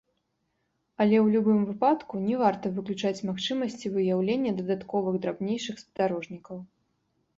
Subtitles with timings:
[1.03, 6.57] Але ў любым выпадку, не варта выключаць магчымасці выяўлення дадатковых драбнейшых спадарожнікаў.